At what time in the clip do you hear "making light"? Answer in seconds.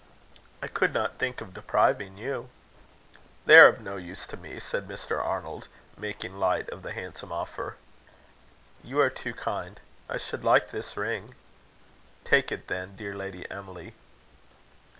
5.95-6.67